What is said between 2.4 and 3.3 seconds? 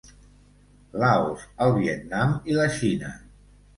i la Xina.